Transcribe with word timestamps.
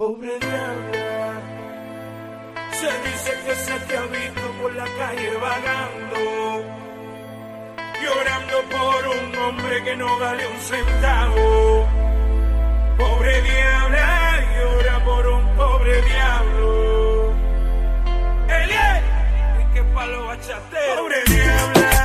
Pobre 0.00 0.38
diabla, 0.38 1.42
se 2.70 2.86
dice 2.86 3.32
que 3.44 3.54
se 3.56 3.80
te 3.80 3.96
ha 3.96 4.06
visto 4.06 4.46
por 4.62 4.72
la 4.76 4.84
calle 4.84 5.30
vagando, 5.38 6.62
llorando 8.00 8.56
por 8.70 9.08
un 9.08 9.36
hombre 9.42 9.82
que 9.82 9.96
no 9.96 10.16
vale 10.20 10.46
un 10.46 10.60
centavo. 10.60 11.88
Pobre 12.96 13.42
diabla, 13.42 14.44
llora 14.54 15.04
por 15.04 15.26
un 15.26 15.56
pobre 15.56 16.02
diablo. 16.02 17.32
Elie, 18.50 19.02
y 19.60 19.74
que 19.74 19.82
palo 19.82 20.26
bachatero. 20.26 21.02
Pobre 21.02 21.24
diabla, 21.26 21.97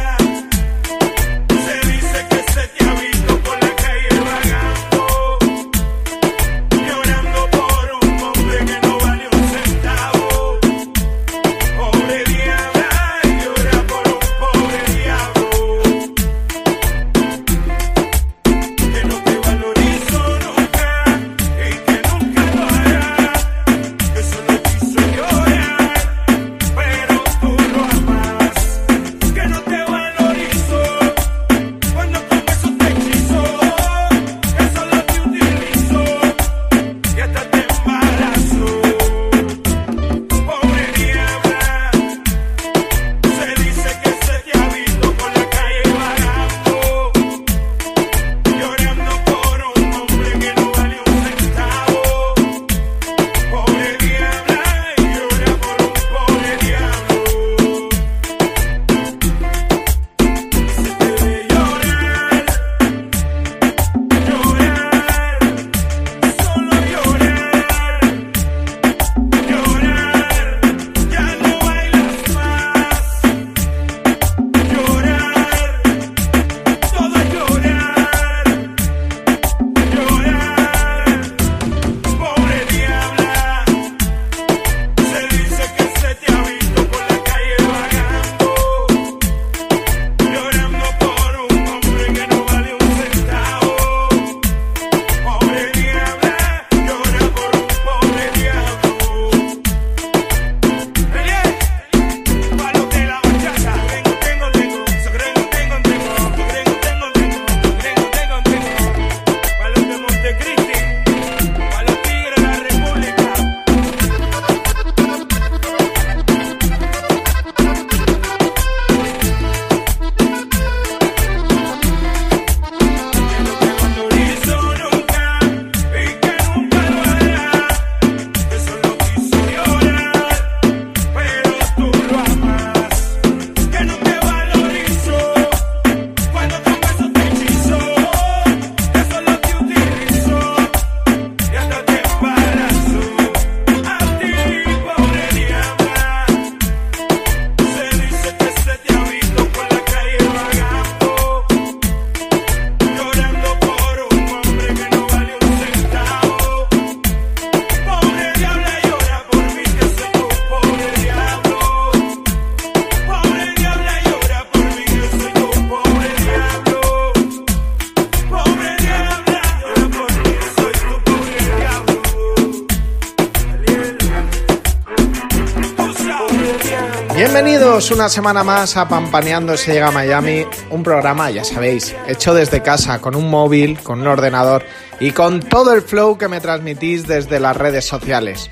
Una 177.92 178.10
semana 178.10 178.44
más 178.44 178.76
a 178.78 178.88
Pampaneando 178.88 179.56
se 179.56 179.74
llega 179.74 179.90
a 179.90 179.92
Miami, 179.92 180.48
un 180.72 180.82
programa, 180.84 181.30
ya 181.30 181.44
sabéis, 181.44 181.96
hecho 182.08 182.34
desde 182.34 182.64
casa, 182.64 183.00
con 183.00 183.16
un 183.16 183.30
móvil, 183.30 183.78
con 183.80 184.02
un 184.02 184.08
ordenador 184.08 184.64
y 185.00 185.12
con 185.12 185.42
todo 185.42 185.74
el 185.74 185.82
flow 185.82 186.18
que 186.18 186.28
me 186.28 186.40
transmitís 186.40 187.06
desde 187.06 187.40
las 187.40 187.56
redes 187.56 187.86
sociales. 187.86 188.50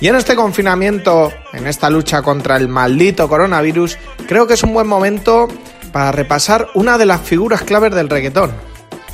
Y 0.00 0.08
en 0.08 0.16
este 0.16 0.36
confinamiento, 0.36 1.30
en 1.52 1.66
esta 1.66 1.90
lucha 1.90 2.22
contra 2.22 2.56
el 2.56 2.68
maldito 2.68 3.28
coronavirus, 3.28 3.98
creo 4.26 4.46
que 4.46 4.54
es 4.54 4.62
un 4.62 4.72
buen 4.72 4.86
momento 4.86 5.48
para 5.92 6.12
repasar 6.12 6.68
una 6.74 6.96
de 6.96 7.06
las 7.06 7.20
figuras 7.20 7.62
claves 7.62 7.94
del 7.94 8.08
reggaetón. 8.08 8.52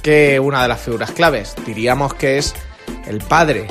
Que 0.03 0.39
una 0.39 0.63
de 0.63 0.69
las 0.69 0.81
figuras 0.81 1.11
claves, 1.11 1.55
diríamos 1.67 2.15
que 2.15 2.39
es 2.39 2.55
el 3.07 3.19
padre 3.19 3.67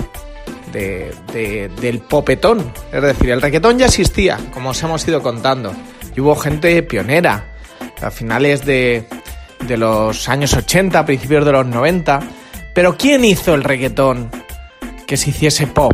de- 0.74 1.14
de- 1.32 1.70
del 1.80 2.00
popetón. 2.00 2.74
Es 2.92 3.02
decir, 3.02 3.30
el 3.32 3.42
reggaetón 3.42 3.80
ya 3.80 3.86
existía, 3.86 4.38
como 4.54 4.72
os 4.72 4.84
hemos 4.84 5.08
ido 5.08 5.22
contando. 5.22 5.72
Y 6.16 6.20
hubo 6.20 6.36
gente 6.36 6.84
pionera 6.84 7.54
a 8.02 8.12
finales 8.12 8.66
de, 8.66 9.08
de 9.66 9.78
los 9.78 10.28
años 10.28 10.54
80, 10.54 11.06
principios 11.06 11.46
de 11.46 11.52
los 11.54 11.66
90. 11.66 12.20
Pero 12.76 12.98
¿quién 12.98 13.24
hizo 13.24 13.54
el 13.54 13.64
reggaetón 13.64 14.30
que 15.08 15.16
se 15.16 15.30
hiciese 15.30 15.68
pop? 15.68 15.94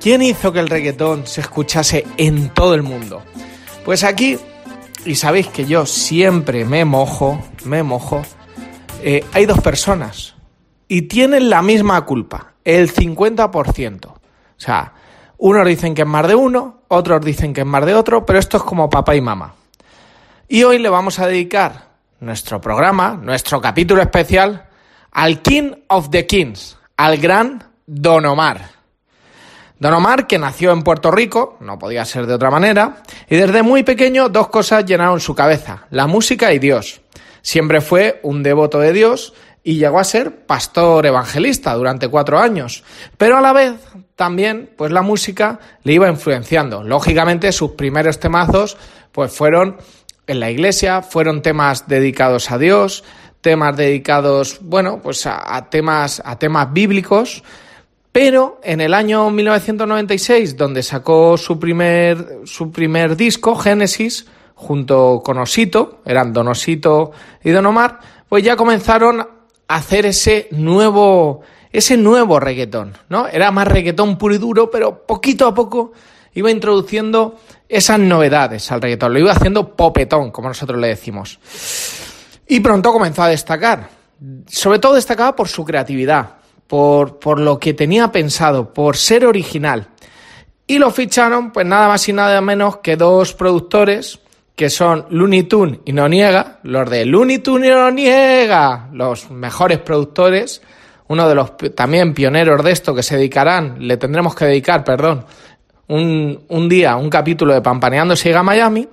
¿Quién 0.00 0.22
hizo 0.22 0.52
que 0.52 0.60
el 0.60 0.68
reggaetón 0.68 1.26
se 1.26 1.40
escuchase 1.40 2.04
en 2.18 2.50
todo 2.50 2.74
el 2.74 2.82
mundo? 2.82 3.22
Pues 3.86 4.04
aquí, 4.04 4.38
y 5.06 5.14
sabéis 5.14 5.46
que 5.48 5.64
yo 5.64 5.86
siempre 5.86 6.64
me 6.66 6.84
mojo, 6.84 7.42
me 7.64 7.82
mojo, 7.82 8.22
eh, 9.02 9.24
hay 9.32 9.46
dos 9.46 9.60
personas 9.60 10.34
y 10.88 11.02
tienen 11.02 11.48
la 11.50 11.62
misma 11.62 12.02
culpa, 12.04 12.53
el 12.64 12.92
50%. 12.92 14.06
O 14.06 14.18
sea, 14.56 14.92
unos 15.38 15.66
dicen 15.66 15.94
que 15.94 16.02
es 16.02 16.08
más 16.08 16.26
de 16.26 16.34
uno, 16.34 16.82
otros 16.88 17.24
dicen 17.24 17.52
que 17.52 17.62
es 17.62 17.66
más 17.66 17.84
de 17.84 17.94
otro, 17.94 18.24
pero 18.24 18.38
esto 18.38 18.56
es 18.56 18.62
como 18.62 18.88
papá 18.88 19.14
y 19.14 19.20
mamá. 19.20 19.54
Y 20.48 20.62
hoy 20.64 20.78
le 20.78 20.88
vamos 20.88 21.18
a 21.18 21.26
dedicar 21.26 21.88
nuestro 22.20 22.60
programa, 22.60 23.18
nuestro 23.20 23.60
capítulo 23.60 24.02
especial, 24.02 24.68
al 25.12 25.42
King 25.42 25.72
of 25.88 26.10
the 26.10 26.26
Kings, 26.26 26.78
al 26.96 27.18
gran 27.18 27.64
Don 27.86 28.24
Omar. 28.26 28.74
Don 29.78 29.92
Omar, 29.92 30.26
que 30.26 30.38
nació 30.38 30.72
en 30.72 30.82
Puerto 30.82 31.10
Rico, 31.10 31.56
no 31.60 31.78
podía 31.78 32.04
ser 32.04 32.26
de 32.26 32.34
otra 32.34 32.50
manera, 32.50 33.02
y 33.28 33.36
desde 33.36 33.62
muy 33.62 33.82
pequeño 33.82 34.28
dos 34.28 34.48
cosas 34.48 34.86
llenaron 34.86 35.20
su 35.20 35.34
cabeza, 35.34 35.86
la 35.90 36.06
música 36.06 36.52
y 36.52 36.58
Dios. 36.58 37.00
Siempre 37.42 37.80
fue 37.80 38.20
un 38.22 38.42
devoto 38.42 38.78
de 38.78 38.92
Dios 38.92 39.34
y 39.66 39.78
llegó 39.78 39.98
a 39.98 40.04
ser 40.04 40.44
pastor 40.44 41.06
evangelista 41.06 41.72
durante 41.74 42.08
cuatro 42.08 42.38
años. 42.38 42.84
Pero 43.16 43.38
a 43.38 43.40
la 43.40 43.54
vez 43.54 43.72
también, 44.14 44.70
pues 44.76 44.92
la 44.92 45.00
música 45.00 45.58
le 45.82 45.94
iba 45.94 46.08
influenciando. 46.08 46.84
Lógicamente, 46.84 47.50
sus 47.50 47.72
primeros 47.72 48.20
temazos, 48.20 48.76
pues 49.10 49.32
fueron 49.32 49.78
en 50.26 50.38
la 50.38 50.50
iglesia, 50.50 51.00
fueron 51.00 51.40
temas 51.40 51.88
dedicados 51.88 52.50
a 52.50 52.58
Dios, 52.58 53.04
temas 53.40 53.74
dedicados, 53.74 54.58
bueno, 54.60 55.00
pues 55.02 55.26
a, 55.26 55.56
a 55.56 55.70
temas, 55.70 56.22
a 56.24 56.38
temas 56.38 56.70
bíblicos. 56.72 57.42
Pero 58.12 58.60
en 58.62 58.82
el 58.82 58.92
año 58.92 59.30
1996, 59.30 60.58
donde 60.58 60.82
sacó 60.82 61.38
su 61.38 61.58
primer, 61.58 62.40
su 62.44 62.70
primer 62.70 63.16
disco, 63.16 63.56
Génesis, 63.56 64.26
junto 64.54 65.22
con 65.24 65.38
Osito, 65.38 66.02
eran 66.04 66.34
Don 66.34 66.48
Osito 66.48 67.12
y 67.42 67.50
Don 67.50 67.66
Omar, 67.66 67.98
pues 68.28 68.44
ya 68.44 68.56
comenzaron 68.56 69.26
hacer 69.74 70.06
ese 70.06 70.46
nuevo, 70.52 71.42
ese 71.72 71.96
nuevo 71.96 72.38
reggaetón, 72.38 72.96
¿no? 73.08 73.26
Era 73.26 73.50
más 73.50 73.66
reggaetón 73.66 74.16
puro 74.16 74.34
y 74.34 74.38
duro, 74.38 74.70
pero 74.70 75.04
poquito 75.04 75.48
a 75.48 75.54
poco 75.54 75.92
iba 76.34 76.50
introduciendo 76.50 77.40
esas 77.68 77.98
novedades 77.98 78.70
al 78.70 78.80
reggaetón, 78.80 79.12
lo 79.12 79.18
iba 79.18 79.32
haciendo 79.32 79.74
popetón, 79.74 80.30
como 80.30 80.48
nosotros 80.48 80.78
le 80.78 80.88
decimos. 80.88 81.40
Y 82.46 82.60
pronto 82.60 82.92
comenzó 82.92 83.24
a 83.24 83.28
destacar, 83.28 83.88
sobre 84.46 84.78
todo 84.78 84.94
destacaba 84.94 85.34
por 85.34 85.48
su 85.48 85.64
creatividad, 85.64 86.36
por, 86.68 87.18
por 87.18 87.40
lo 87.40 87.58
que 87.58 87.74
tenía 87.74 88.12
pensado, 88.12 88.72
por 88.72 88.96
ser 88.96 89.26
original. 89.26 89.88
Y 90.68 90.78
lo 90.78 90.92
ficharon, 90.92 91.52
pues 91.52 91.66
nada 91.66 91.88
más 91.88 92.08
y 92.08 92.12
nada 92.12 92.40
menos 92.40 92.76
que 92.76 92.96
dos 92.96 93.34
productores, 93.34 94.20
que 94.56 94.70
son 94.70 95.06
Looney 95.10 95.44
Tune 95.44 95.80
y 95.84 95.92
Noniega, 95.92 96.60
los 96.62 96.88
de 96.88 97.04
Looney 97.04 97.38
Tune 97.38 97.66
y 97.66 97.70
Noniega, 97.70 98.88
los 98.92 99.30
mejores 99.30 99.78
productores, 99.78 100.62
uno 101.08 101.28
de 101.28 101.34
los 101.34 101.56
también 101.74 102.14
pioneros 102.14 102.62
de 102.62 102.70
esto 102.70 102.94
que 102.94 103.02
se 103.02 103.16
dedicarán, 103.16 103.76
le 103.80 103.96
tendremos 103.96 104.34
que 104.34 104.46
dedicar, 104.46 104.84
perdón, 104.84 105.24
un, 105.88 106.44
un 106.48 106.68
día, 106.68 106.96
un 106.96 107.10
capítulo 107.10 107.52
de 107.52 107.60
Pampaneando 107.60 108.16
Siga 108.16 108.42
Miami, 108.42 108.88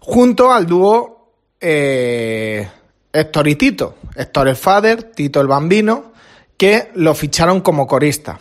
junto 0.00 0.52
al 0.52 0.66
dúo 0.66 1.32
eh, 1.60 2.68
Héctor 3.12 3.48
y 3.48 3.54
Tito, 3.56 3.96
Héctor 4.16 4.48
el 4.48 4.56
Father, 4.56 5.02
Tito 5.14 5.40
el 5.40 5.46
Bambino, 5.46 6.12
que 6.56 6.90
lo 6.94 7.14
ficharon 7.14 7.60
como 7.60 7.86
corista. 7.86 8.38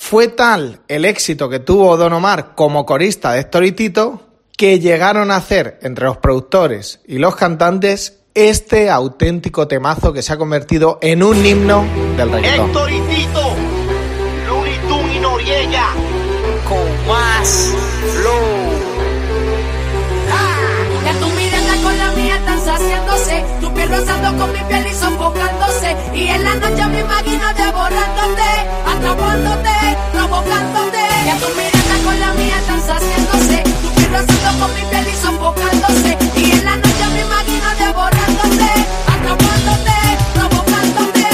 Fue 0.00 0.26
tal 0.26 0.80
el 0.88 1.04
éxito 1.04 1.48
que 1.48 1.60
tuvo 1.60 1.96
Don 1.96 2.12
Omar 2.14 2.54
como 2.56 2.84
corista 2.84 3.32
de 3.32 3.40
Héctor 3.40 3.64
y 3.66 3.72
Tito 3.72 4.22
que 4.56 4.80
llegaron 4.80 5.30
a 5.30 5.36
hacer 5.36 5.78
entre 5.82 6.06
los 6.06 6.16
productores 6.16 7.00
y 7.06 7.18
los 7.18 7.36
cantantes 7.36 8.18
este 8.34 8.90
auténtico 8.90 9.68
temazo 9.68 10.12
que 10.12 10.22
se 10.22 10.32
ha 10.32 10.38
convertido 10.38 10.98
en 11.02 11.22
un 11.22 11.44
himno 11.44 11.84
del 12.16 12.32
reggaetón. 12.32 12.70
Héctor 12.70 12.90
y 12.90 13.00
Tito, 13.02 13.54
Looney 14.48 14.78
Tunes 14.88 15.16
y 15.16 15.20
Noriega, 15.20 15.86
con 16.66 17.06
más 17.06 17.70
flow. 18.14 18.70
Ya 21.04 21.12
tu 21.20 21.26
mirada 21.28 21.82
con 21.82 21.98
la 21.98 22.10
mía 22.12 22.36
están 22.36 22.64
saciándose, 22.64 23.44
tu 23.60 23.74
piel 23.74 23.88
rozando 23.88 24.38
con 24.38 24.52
mi 24.52 24.60
piel 24.64 24.86
y 24.86 24.94
sofocándose. 24.94 25.96
Y 26.14 26.26
en 26.26 26.42
la 26.42 26.54
noche 26.56 26.86
me 26.86 27.00
imagino 27.00 27.44
devorándote, 27.54 28.50
atrapándote, 28.86 29.79
Ya 30.46 31.36
tu 31.38 31.48
mirada 31.54 31.96
con 32.04 32.18
la 32.20 32.32
mía 32.34 32.56
están 32.58 32.80
saciándose, 32.80 33.62
tu 33.82 33.88
piel 33.94 34.10
rozando 34.10 34.66
con 34.66 34.74
mi 34.74 34.80
piel 34.90 35.06
y 35.12 35.16
sofocándose. 35.16 36.16
Y 36.36 36.50
en 36.52 36.64
la 36.64 36.76
noche 36.76 37.06
me 37.12 37.20
imagino 37.20 37.68
devorándote, 37.78 38.70
atrapándote, 39.12 39.92
provocándote. 40.34 41.26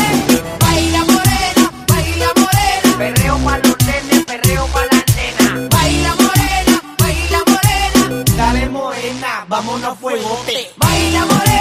Baila 0.60 1.04
morena, 1.04 1.70
baila 1.86 2.28
morena, 2.36 2.98
Perreo 2.98 3.38
pa' 3.44 3.58
los 3.58 3.76
nenes, 3.86 4.24
perreo 4.24 4.66
pa' 4.66 4.84
las 4.90 5.04
nenas. 5.16 5.68
baila 5.70 6.14
morena, 6.16 6.82
baila 6.98 7.38
morena. 7.46 8.24
Dale 8.36 8.68
morena, 8.68 9.44
vámonos 9.48 9.98
fuegote. 10.00 10.72
Baila 10.78 11.24
morena, 11.26 11.55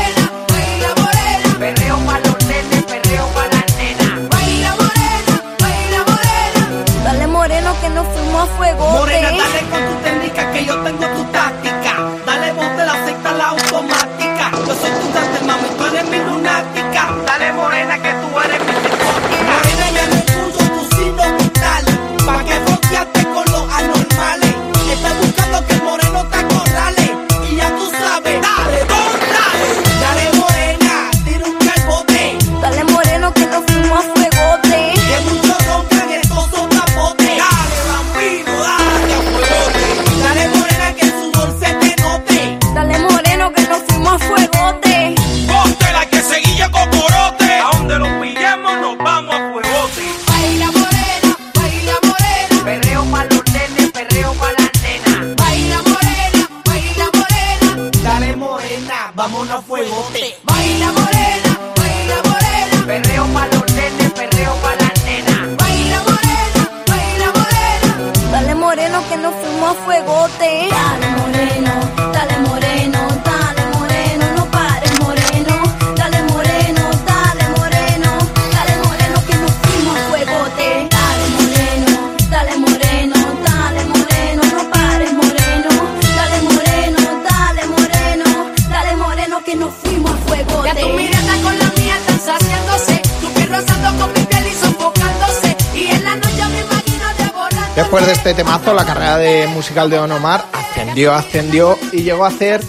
Después 97.96 98.08
de 98.08 98.30
este 98.30 98.44
temazo, 98.44 98.74
la 98.74 98.84
carrera 98.84 99.18
de 99.18 99.48
musical 99.48 99.90
de 99.90 99.96
Don 99.96 100.12
Omar 100.12 100.44
ascendió, 100.52 101.14
ascendió 101.14 101.78
y 101.94 102.02
llegó 102.02 102.26
a 102.26 102.28
hacer 102.28 102.60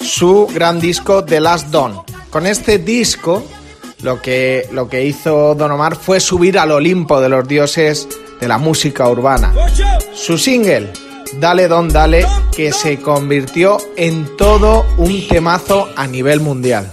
su 0.00 0.46
gran 0.54 0.78
disco 0.78 1.24
The 1.24 1.40
Last 1.40 1.70
Dawn. 1.70 2.02
Con 2.30 2.46
este 2.46 2.78
disco, 2.78 3.44
lo 4.02 4.22
que, 4.22 4.68
lo 4.70 4.88
que 4.88 5.04
hizo 5.04 5.56
Don 5.56 5.72
Omar 5.72 5.96
fue 5.96 6.20
subir 6.20 6.56
al 6.56 6.70
Olimpo 6.70 7.20
de 7.20 7.28
los 7.28 7.48
dioses 7.48 8.06
de 8.40 8.46
la 8.46 8.58
música 8.58 9.08
urbana. 9.08 9.52
Su 10.14 10.38
single, 10.38 10.92
Dale 11.40 11.66
Don 11.66 11.88
Dale, 11.88 12.24
que 12.54 12.72
se 12.72 13.00
convirtió 13.00 13.78
en 13.96 14.36
todo 14.36 14.86
un 14.98 15.26
temazo 15.26 15.88
a 15.96 16.06
nivel 16.06 16.38
mundial. 16.38 16.92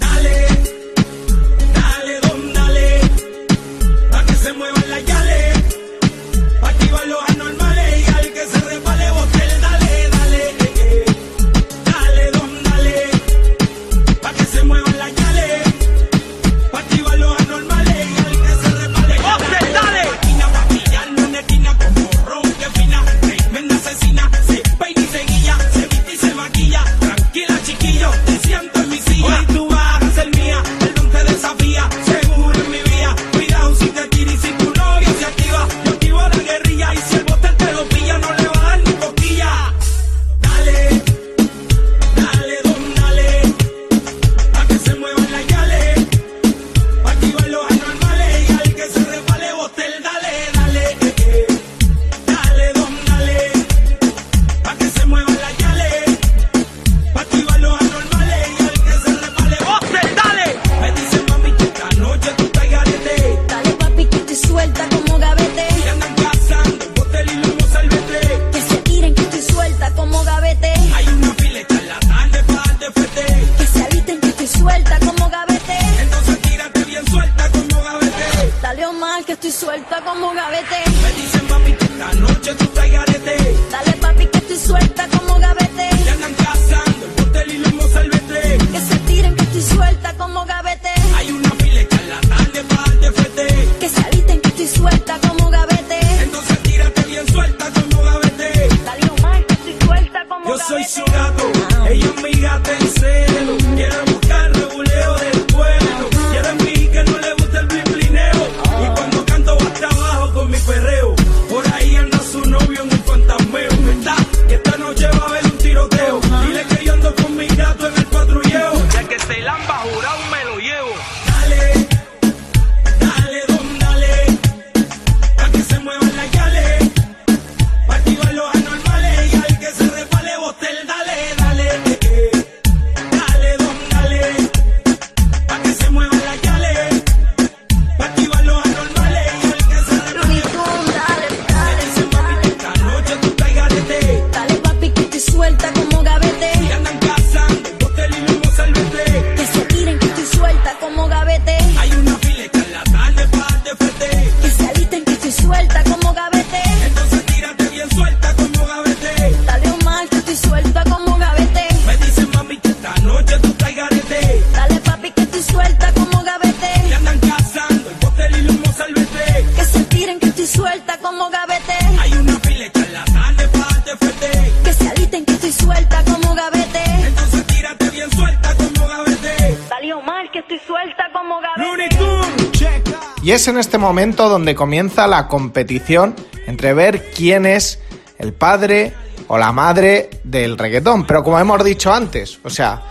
Y 183.24 183.32
es 183.32 183.48
en 183.48 183.58
este 183.58 183.77
momento 183.77 184.27
donde 184.27 184.53
comienza 184.53 185.08
la 185.08 185.30
competición 185.30 186.13
entre 186.46 186.74
ver 186.74 187.10
quién 187.12 187.46
es 187.46 187.80
el 188.18 188.34
padre 188.34 188.92
o 189.27 189.38
la 189.38 189.53
madre 189.53 190.10
del 190.25 190.58
reggaetón. 190.58 191.08
Pero 191.08 191.24
como 191.24 191.39
hemos 191.39 191.63
dicho 191.63 191.94
antes, 191.94 192.38
o 192.44 192.50
sea, 192.50 192.82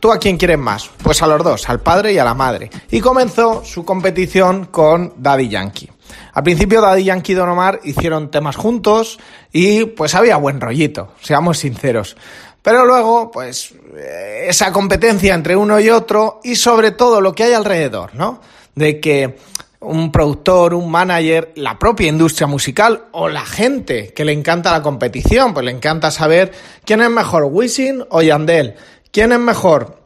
¿tú 0.00 0.10
a 0.10 0.18
quién 0.18 0.38
quieres 0.38 0.56
más? 0.56 0.88
Pues 1.02 1.20
a 1.20 1.26
los 1.26 1.44
dos, 1.44 1.68
al 1.68 1.80
padre 1.80 2.14
y 2.14 2.18
a 2.18 2.24
la 2.24 2.32
madre. 2.32 2.70
Y 2.90 3.02
comenzó 3.02 3.62
su 3.62 3.84
competición 3.84 4.66
con 4.66 5.12
Daddy 5.18 5.50
Yankee. 5.50 5.90
Al 6.32 6.42
principio 6.44 6.80
Daddy 6.80 7.04
Yankee 7.04 7.32
y 7.32 7.34
Don 7.34 7.50
Omar 7.50 7.80
hicieron 7.84 8.30
temas 8.30 8.56
juntos 8.56 9.18
y 9.52 9.84
pues 9.84 10.14
había 10.14 10.38
buen 10.38 10.62
rollito, 10.62 11.12
seamos 11.20 11.58
sinceros. 11.58 12.16
Pero 12.62 12.86
luego, 12.86 13.30
pues, 13.30 13.74
eh, 13.94 14.46
esa 14.48 14.72
competencia 14.72 15.34
entre 15.34 15.56
uno 15.56 15.78
y 15.78 15.90
otro 15.90 16.40
y 16.42 16.56
sobre 16.56 16.92
todo 16.92 17.20
lo 17.20 17.34
que 17.34 17.44
hay 17.44 17.52
alrededor, 17.52 18.14
¿no? 18.14 18.40
De 18.74 18.98
que 19.00 19.36
un 19.80 20.10
productor, 20.10 20.74
un 20.74 20.90
manager, 20.90 21.52
la 21.56 21.78
propia 21.78 22.08
industria 22.08 22.46
musical 22.46 23.04
o 23.12 23.28
la 23.28 23.44
gente 23.44 24.12
que 24.12 24.24
le 24.24 24.32
encanta 24.32 24.72
la 24.72 24.82
competición, 24.82 25.54
pues 25.54 25.64
le 25.64 25.72
encanta 25.72 26.10
saber 26.10 26.52
quién 26.84 27.00
es 27.00 27.10
mejor, 27.10 27.44
Wisin 27.44 28.04
o 28.10 28.22
Yandel, 28.22 28.74
quién 29.12 29.32
es 29.32 29.38
mejor, 29.38 30.02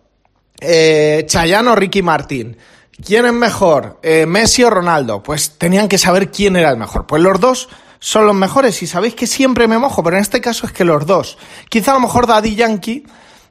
eh, 0.60 1.24
Chayanne 1.26 1.70
o 1.70 1.74
Ricky 1.74 2.02
Martin, 2.02 2.56
quién 3.04 3.26
es 3.26 3.32
mejor, 3.32 3.98
eh, 4.02 4.26
Messi 4.26 4.62
o 4.62 4.70
Ronaldo, 4.70 5.22
pues 5.22 5.58
tenían 5.58 5.88
que 5.88 5.98
saber 5.98 6.30
quién 6.30 6.56
era 6.56 6.70
el 6.70 6.76
mejor. 6.76 7.06
Pues 7.06 7.22
los 7.22 7.40
dos 7.40 7.68
son 7.98 8.26
los 8.26 8.34
mejores 8.34 8.82
y 8.82 8.86
sabéis 8.86 9.14
que 9.14 9.26
siempre 9.26 9.68
me 9.68 9.78
mojo, 9.78 10.02
pero 10.02 10.16
en 10.16 10.22
este 10.22 10.40
caso 10.40 10.66
es 10.66 10.72
que 10.72 10.84
los 10.84 11.06
dos. 11.06 11.38
Quizá 11.68 11.92
a 11.92 11.94
lo 11.94 12.00
mejor 12.00 12.26
Daddy 12.26 12.54
Yankee 12.54 13.06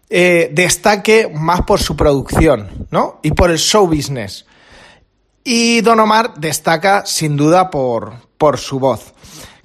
eh, 0.10 0.50
destaque 0.52 1.32
más 1.34 1.62
por 1.62 1.80
su 1.80 1.96
producción, 1.96 2.88
¿no? 2.92 3.20
Y 3.24 3.32
por 3.32 3.50
el 3.50 3.58
show 3.58 3.88
business. 3.88 4.46
Y 5.44 5.82
Don 5.82 6.00
Omar 6.00 6.36
destaca 6.36 7.06
sin 7.06 7.36
duda 7.36 7.70
por, 7.70 8.14
por 8.38 8.58
su 8.58 8.80
voz. 8.80 9.14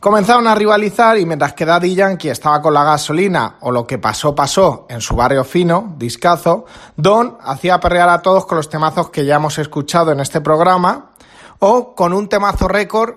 Comenzaron 0.01 0.47
a 0.47 0.55
rivalizar 0.55 1.19
y 1.19 1.27
mientras 1.27 1.55
que 1.55 1.65
Daddy 1.65 1.95
Yankee 1.95 2.29
estaba 2.29 2.63
con 2.63 2.75
la 2.75 2.85
gasolina 2.85 3.57
o 3.61 3.73
lo 3.73 3.87
que 3.87 3.99
pasó 3.99 4.35
pasó 4.35 4.87
en 4.89 5.01
su 5.01 5.17
barrio 5.17 5.43
fino, 5.43 5.95
discazo, 5.99 6.67
Don 6.97 7.39
hacía 7.41 7.81
perrear 7.81 8.09
a 8.11 8.23
todos 8.23 8.47
con 8.47 8.57
los 8.57 8.69
temazos 8.69 9.11
que 9.11 9.25
ya 9.25 9.37
hemos 9.37 9.59
escuchado 9.59 10.13
en 10.13 10.21
este 10.21 10.41
programa 10.41 11.13
o 11.59 11.95
con 11.95 12.13
un 12.13 12.29
temazo 12.29 12.69
récord 12.69 13.15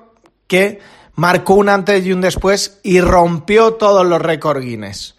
que 0.48 0.80
marcó 1.14 1.56
un 1.56 1.70
antes 1.70 2.06
y 2.06 2.14
un 2.14 2.22
después 2.22 2.80
y 2.82 3.02
rompió 3.02 3.74
todos 3.74 4.06
los 4.06 4.22
récords 4.22 4.62
Guinness. 4.62 5.16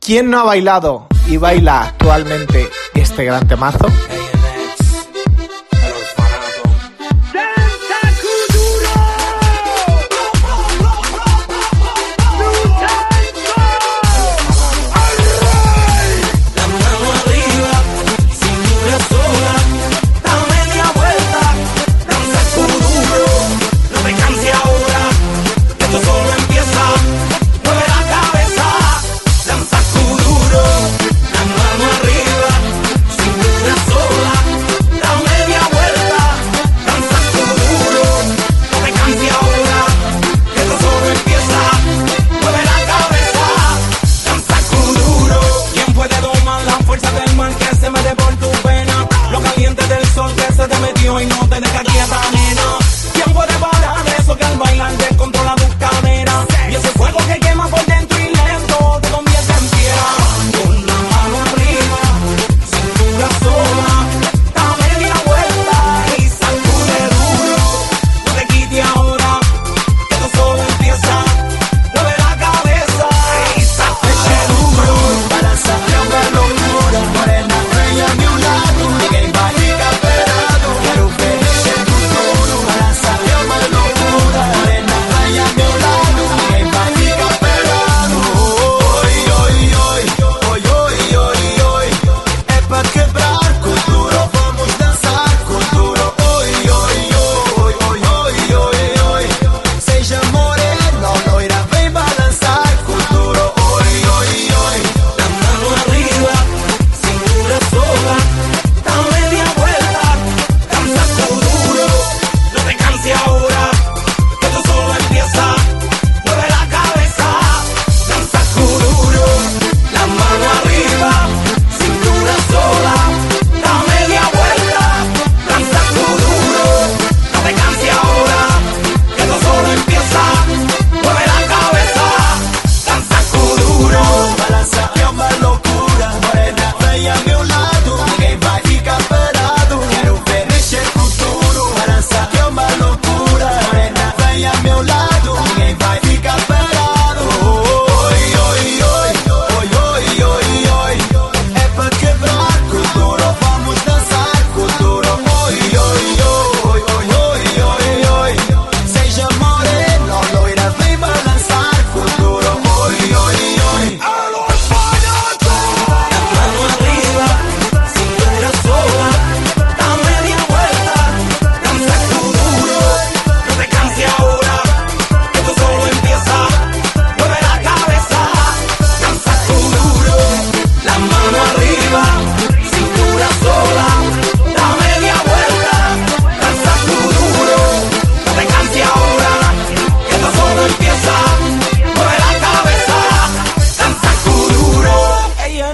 ¿Quién 0.00 0.30
no 0.30 0.40
ha 0.40 0.44
bailado 0.44 1.06
y 1.26 1.38
baila 1.38 1.84
actualmente 1.84 2.68
este 2.94 3.24
gran 3.24 3.48
temazo? 3.48 3.86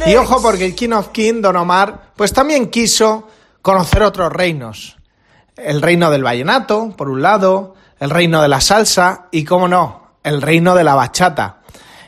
Y 0.06 0.14
ojo 0.16 0.40
porque 0.40 0.64
el 0.64 0.74
King 0.74 0.92
of 0.92 1.08
King, 1.08 1.42
Don 1.42 1.56
Omar, 1.56 2.12
pues 2.16 2.32
también 2.32 2.70
quiso 2.70 3.28
conocer 3.62 4.02
otros 4.02 4.32
reinos. 4.32 4.96
El 5.56 5.82
reino 5.82 6.10
del 6.10 6.24
vallenato, 6.24 6.94
por 6.96 7.10
un 7.10 7.22
lado, 7.22 7.74
el 7.98 8.10
reino 8.10 8.40
de 8.40 8.48
la 8.48 8.60
salsa 8.60 9.28
y, 9.30 9.44
cómo 9.44 9.68
no, 9.68 10.14
el 10.24 10.40
reino 10.40 10.74
de 10.74 10.84
la 10.84 10.94
bachata. 10.94 11.58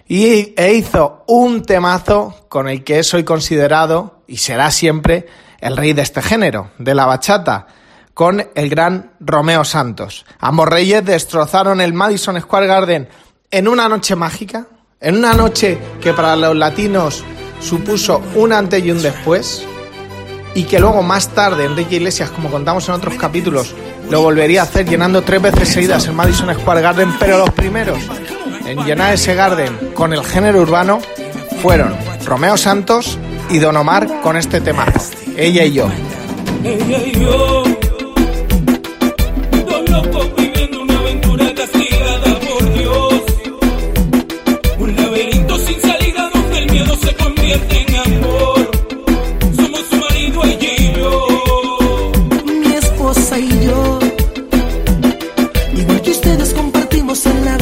Y 0.09 0.55
e 0.57 0.75
hizo 0.75 1.25
un 1.27 1.63
temazo 1.63 2.47
con 2.49 2.69
el 2.69 2.83
que 2.83 2.99
es 2.99 3.13
hoy 3.15 3.25
considerado, 3.25 4.23
y 4.27 4.39
será 4.39 4.71
siempre, 4.71 5.27
el 5.61 5.77
rey 5.77 5.93
de 5.93 6.03
este 6.03 6.23
género, 6.23 6.71
de 6.79 6.95
la 6.95 7.07
bachata, 7.07 7.67
con 8.15 8.47
el 8.55 8.69
gran 8.69 9.13
Romeo 9.21 9.65
Santos. 9.65 10.25
Ambos 10.39 10.69
reyes 10.69 11.05
destrozaron 11.05 11.81
el 11.81 11.93
Madison 11.93 12.41
Square 12.41 12.67
Garden 12.67 13.09
en 13.51 13.69
una 13.69 13.89
noche 13.89 14.17
mágica, 14.17 14.67
en 15.01 15.17
una 15.17 15.35
noche 15.35 15.79
que 16.01 16.13
para 16.13 16.37
los 16.37 16.57
latinos 16.57 17.25
supuso 17.63 18.21
un 18.35 18.53
antes 18.53 18.85
y 18.85 18.91
un 18.91 19.01
después, 19.01 19.65
y 20.55 20.65
que 20.65 20.79
luego 20.79 21.03
más 21.03 21.29
tarde 21.29 21.65
Enrique 21.65 21.97
Iglesias, 21.97 22.31
como 22.31 22.51
contamos 22.51 22.89
en 22.89 22.95
otros 22.95 23.15
capítulos, 23.15 23.75
lo 24.11 24.21
volvería 24.21 24.61
a 24.61 24.65
hacer 24.65 24.87
llenando 24.87 25.23
tres 25.23 25.41
veces 25.41 25.69
seguidas 25.71 26.07
el 26.07 26.15
Madison 26.15 26.53
Square 26.55 26.83
Garden, 26.83 27.15
pero 27.19 27.39
los 27.39 27.51
primeros 27.51 27.99
en 28.67 28.85
llenar 28.85 29.15
ese 29.15 29.35
Garden 29.35 29.93
con 29.95 30.13
el 30.13 30.25
género 30.25 30.61
urbano 30.61 31.01
fueron 31.61 31.95
Romeo 32.25 32.57
Santos 32.57 33.19
y 33.51 33.59
Don 33.59 33.77
Omar 33.77 34.21
con 34.23 34.37
este 34.37 34.61
yo. 35.73 35.89
Ella 36.65 36.99
y 36.99 37.13
yo, 37.13 37.65
mi 52.60 52.75
esposa 52.75 53.38
y 53.38 53.49
yo. 53.65 53.99
Igual 55.76 56.02
que 56.02 56.10
ustedes 56.10 56.52
compartimos 56.54 57.26
en 57.26 57.45
la 57.45 57.58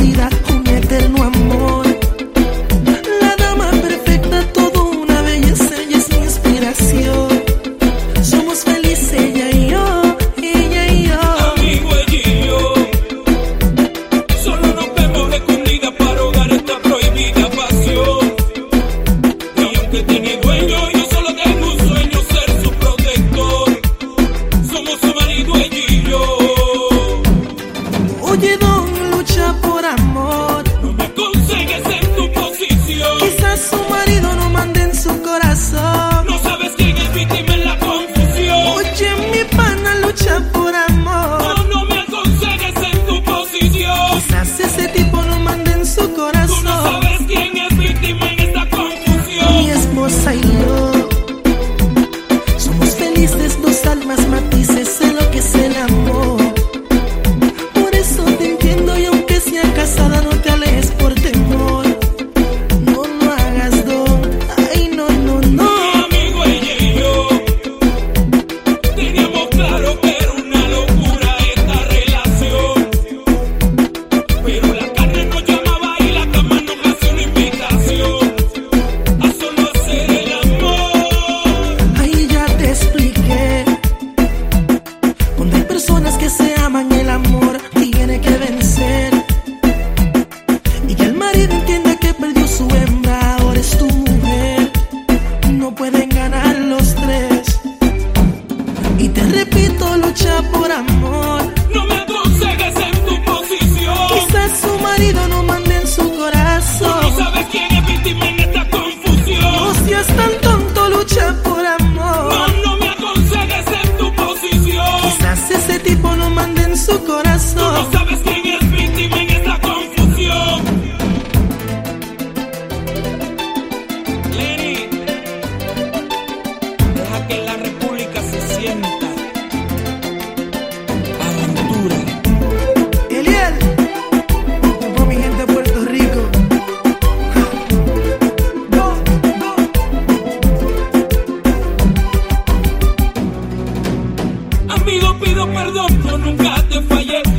pido 145.40 145.55
perdón, 145.55 146.03
yo 146.05 146.18
nunca 146.18 146.62
te 146.68 146.81
fallé. 146.83 147.30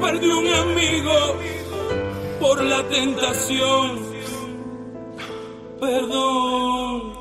Perdí 0.00 0.28
un 0.28 0.52
amigo 0.52 1.36
por 2.40 2.62
la 2.62 2.82
tentación. 2.88 4.00
Perdón. 5.80 7.12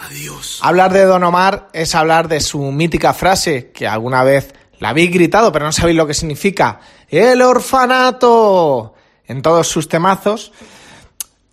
Adiós. 0.00 0.60
Hablar 0.62 0.92
de 0.92 1.04
Don 1.04 1.22
Omar 1.24 1.68
es 1.72 1.94
hablar 1.94 2.28
de 2.28 2.40
su 2.40 2.60
mítica 2.72 3.14
frase, 3.14 3.70
que 3.72 3.86
alguna 3.86 4.24
vez 4.24 4.54
la 4.78 4.90
habéis 4.90 5.12
gritado, 5.12 5.52
pero 5.52 5.64
no 5.64 5.72
sabéis 5.72 5.96
lo 5.96 6.06
que 6.06 6.14
significa. 6.14 6.80
¡El 7.08 7.40
orfanato! 7.42 8.94
En 9.26 9.42
todos 9.42 9.68
sus 9.68 9.88
temazos. 9.88 10.52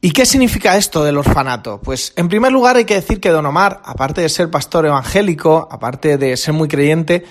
¿Y 0.01 0.11
qué 0.11 0.25
significa 0.25 0.77
esto 0.77 1.03
del 1.03 1.17
orfanato? 1.17 1.81
Pues 1.81 2.13
en 2.15 2.29
primer 2.29 2.53
lugar 2.53 2.77
hay 2.77 2.85
que 2.85 2.95
decir 2.95 3.19
que 3.19 3.29
Don 3.29 3.45
Omar, 3.45 3.81
aparte 3.83 4.21
de 4.21 4.29
ser 4.29 4.49
pastor 4.49 4.85
evangélico, 4.85 5.67
aparte 5.69 6.17
de 6.17 6.37
ser 6.37 6.53
muy 6.53 6.69
creyente, 6.69 7.25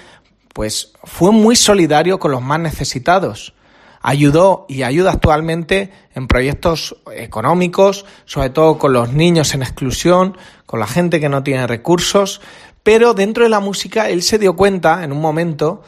pues 0.59 0.91
fue 1.05 1.31
muy 1.31 1.55
solidario 1.55 2.19
con 2.19 2.33
los 2.33 2.43
más 2.43 2.59
necesitados. 2.59 3.55
Ayudó 4.03 4.67
y 4.69 4.83
ayuda 4.83 5.13
actualmente 5.13 5.93
en 6.17 6.27
proyectos 6.27 6.97
económicos, 7.15 8.05
sobre 8.25 8.51
todo 8.51 8.77
con 8.77 8.93
los 8.93 9.13
niños 9.13 9.55
en 9.55 9.63
exclusión, 9.63 10.37
con 10.67 10.81
la 10.81 10.89
gente 10.89 11.21
que 11.21 11.29
no 11.29 11.45
tiene 11.45 11.69
recursos, 11.69 12.41
pero 12.83 13.15
dentro 13.15 13.45
de 13.45 13.51
la 13.51 13.61
música 13.61 14.09
él 14.11 14.21
se 14.25 14.37
dio 14.41 14.57
cuenta 14.57 15.05
en 15.05 15.13
un 15.13 15.21
momento 15.21 15.85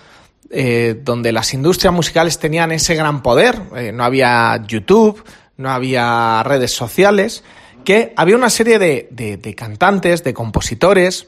eh, 0.51 1.01
donde 1.03 1.33
las 1.33 1.53
industrias 1.53 1.93
musicales 1.93 2.39
tenían 2.39 2.71
ese 2.71 2.95
gran 2.95 3.25
poder, 3.25 3.61
eh, 3.75 3.91
no 3.91 4.05
había 4.05 4.63
YouTube, 4.69 5.25
no 5.57 5.73
había 5.73 6.45
redes 6.45 6.71
sociales, 6.71 7.43
que 7.85 8.15
había 8.17 8.37
una 8.37 8.51
serie 8.51 8.79
de, 8.79 9.09
de- 9.11 9.37
de 9.37 9.55
cantantes, 9.57 10.23
de 10.23 10.33
compositores, 10.33 11.27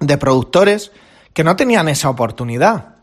de 0.00 0.16
productores 0.16 0.92
que 1.32 1.44
no 1.44 1.56
tenían 1.56 1.88
esa 1.88 2.10
oportunidad, 2.10 2.96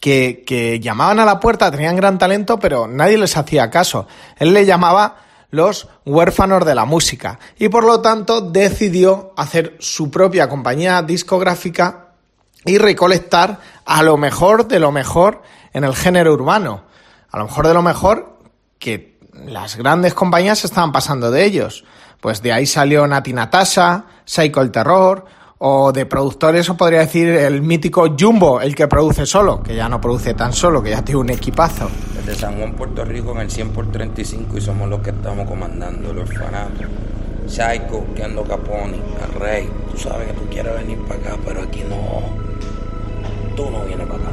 que, 0.00 0.78
llamaban 0.82 1.20
a 1.20 1.24
la 1.24 1.40
puerta, 1.40 1.70
tenían 1.70 1.96
gran 1.96 2.18
talento, 2.18 2.58
pero 2.58 2.86
nadie 2.86 3.18
les 3.18 3.36
hacía 3.36 3.70
caso. 3.70 4.06
Él 4.36 4.54
le 4.54 4.64
llamaba 4.64 5.16
los 5.50 5.88
huérfanos 6.04 6.64
de 6.64 6.74
la 6.74 6.84
música 6.84 7.38
y 7.58 7.68
por 7.68 7.84
lo 7.84 8.00
tanto 8.00 8.42
decidió 8.42 9.32
hacer 9.36 9.76
su 9.80 10.10
propia 10.10 10.48
compañía 10.48 11.00
discográfica 11.02 12.08
y 12.66 12.76
recolectar 12.76 13.58
a 13.86 14.02
lo 14.02 14.18
mejor 14.18 14.68
de 14.68 14.78
lo 14.78 14.92
mejor 14.92 15.42
en 15.72 15.84
el 15.84 15.94
género 15.94 16.34
urbano. 16.34 16.82
A 17.30 17.38
lo 17.38 17.44
mejor 17.44 17.66
de 17.66 17.74
lo 17.74 17.82
mejor 17.82 18.38
que 18.78 19.18
las 19.32 19.76
grandes 19.76 20.14
compañías 20.14 20.64
estaban 20.64 20.92
pasando 20.92 21.30
de 21.30 21.44
ellos. 21.44 21.84
Pues 22.20 22.42
de 22.42 22.52
ahí 22.52 22.66
salió 22.66 23.06
Nati 23.06 23.32
Natasha, 23.32 24.04
Psycho 24.24 24.60
el 24.60 24.70
Terror, 24.70 25.24
o 25.58 25.92
de 25.92 26.06
productores, 26.06 26.68
o 26.70 26.76
podría 26.76 27.00
decir 27.00 27.28
el 27.28 27.62
mítico 27.62 28.14
Jumbo, 28.18 28.60
el 28.60 28.74
que 28.74 28.86
produce 28.86 29.26
solo, 29.26 29.62
que 29.62 29.74
ya 29.74 29.88
no 29.88 30.00
produce 30.00 30.34
tan 30.34 30.52
solo, 30.52 30.82
que 30.82 30.90
ya 30.90 31.04
tiene 31.04 31.20
un 31.20 31.30
equipazo. 31.30 31.88
Desde 32.14 32.34
San 32.34 32.56
Juan, 32.58 32.74
Puerto 32.74 33.04
Rico, 33.04 33.32
en 33.32 33.38
el 33.38 33.50
100 33.50 33.70
por 33.70 33.90
35 33.90 34.56
y 34.56 34.60
somos 34.60 34.88
los 34.88 35.00
que 35.00 35.10
estamos 35.10 35.48
comandando 35.48 36.10
el 36.10 36.18
orfanato. 36.18 36.84
Psycho, 37.46 38.04
Kendo 38.14 38.44
Caponi, 38.44 39.00
el 39.24 39.40
rey. 39.40 39.68
Tú 39.90 39.98
sabes 39.98 40.28
que 40.28 40.34
tú 40.34 40.46
quieres 40.50 40.74
venir 40.74 40.98
para 41.08 41.20
acá, 41.20 41.36
pero 41.44 41.62
aquí 41.62 41.82
no. 41.88 43.56
Tú 43.56 43.70
no 43.70 43.84
vienes 43.84 44.06
para 44.06 44.20
acá. 44.20 44.32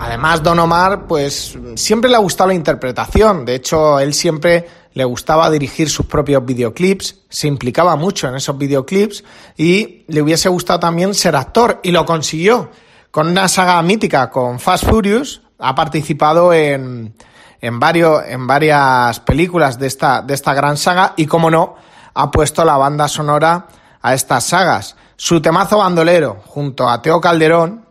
Además, 0.00 0.42
Don 0.42 0.58
Omar, 0.60 1.06
pues 1.08 1.58
siempre 1.74 2.08
le 2.08 2.16
ha 2.16 2.20
gustado 2.20 2.48
la 2.48 2.54
interpretación. 2.54 3.44
De 3.44 3.56
hecho, 3.56 3.98
él 3.98 4.14
siempre 4.14 4.64
le 4.94 5.04
gustaba 5.04 5.50
dirigir 5.50 5.88
sus 5.88 6.06
propios 6.06 6.44
videoclips, 6.44 7.20
se 7.28 7.46
implicaba 7.46 7.96
mucho 7.96 8.28
en 8.28 8.34
esos 8.34 8.56
videoclips 8.58 9.24
y 9.56 10.04
le 10.08 10.22
hubiese 10.22 10.48
gustado 10.48 10.80
también 10.80 11.14
ser 11.14 11.36
actor 11.36 11.80
y 11.82 11.90
lo 11.90 12.04
consiguió. 12.04 12.70
Con 13.10 13.28
una 13.28 13.48
saga 13.48 13.80
mítica, 13.82 14.30
con 14.30 14.58
Fast 14.58 14.84
Furious, 14.86 15.42
ha 15.58 15.74
participado 15.74 16.52
en, 16.52 17.14
en, 17.60 17.80
varios, 17.80 18.22
en 18.26 18.46
varias 18.46 19.20
películas 19.20 19.78
de 19.78 19.86
esta, 19.86 20.22
de 20.22 20.34
esta 20.34 20.54
gran 20.54 20.76
saga 20.76 21.14
y, 21.16 21.26
como 21.26 21.50
no, 21.50 21.76
ha 22.14 22.30
puesto 22.30 22.64
la 22.64 22.76
banda 22.76 23.08
sonora 23.08 23.66
a 24.02 24.14
estas 24.14 24.44
sagas. 24.44 24.96
Su 25.16 25.40
temazo 25.40 25.78
bandolero, 25.78 26.42
junto 26.46 26.88
a 26.88 27.02
Teo 27.02 27.20
Calderón, 27.20 27.87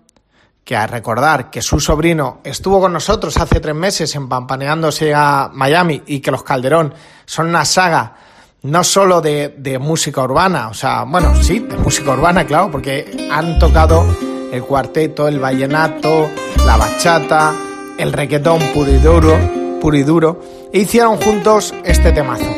que 0.67 0.75
a 0.75 0.85
recordar 0.85 1.49
que 1.49 1.61
su 1.61 1.79
sobrino 1.79 2.41
estuvo 2.43 2.81
con 2.81 2.91
nosotros 2.91 3.37
hace 3.37 3.61
tres 3.61 3.73
meses 3.73 4.13
en 4.15 4.27
Pampaneándose 4.27 5.13
a 5.15 5.49
Miami 5.53 6.03
y 6.07 6.19
que 6.19 6.29
los 6.29 6.43
Calderón 6.43 6.93
son 7.25 7.47
una 7.47 7.63
saga 7.63 8.15
no 8.63 8.83
solo 8.83 9.21
de, 9.21 9.77
música 9.79 10.21
urbana, 10.23 10.67
o 10.67 10.73
sea, 10.73 11.05
bueno, 11.05 11.41
sí, 11.41 11.59
de 11.59 11.77
música 11.77 12.11
urbana, 12.11 12.45
claro, 12.45 12.69
porque 12.69 13.29
han 13.31 13.57
tocado 13.59 14.03
el 14.51 14.61
cuarteto, 14.63 15.29
el 15.29 15.39
vallenato, 15.39 16.29
la 16.65 16.75
bachata, 16.75 17.55
el 17.97 18.11
reggaetón 18.11 18.59
puro 18.73 18.91
duro, 18.99 19.39
puro 19.79 19.95
y 19.95 20.03
duro, 20.03 20.41
e 20.73 20.79
hicieron 20.79 21.15
juntos 21.15 21.73
este 21.85 22.11
temazo. 22.11 22.53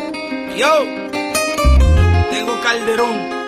Yo, 0.57 0.73
tengo 2.31 2.59
Calderón, 2.63 3.38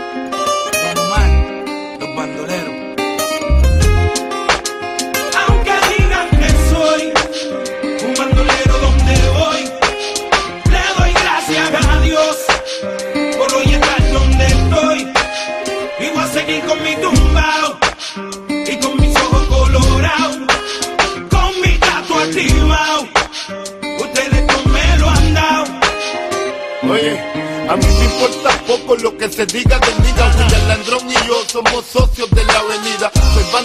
a 27.72 27.78
mí 27.78 27.86
me 27.86 28.04
importa 28.04 28.50
poco 28.68 28.98
lo 28.98 29.18
que 29.18 29.30
se 29.30 29.46
diga 29.46 29.80
de 29.80 29.94
nigga. 30.04 30.30
William 30.38 30.68
Landrón 30.68 31.10
y 31.10 31.28
yo 31.28 31.36
somos 31.48 31.86
socios 31.86 32.30
de 32.32 32.44
la 32.44 32.60
avenida. 32.60 33.12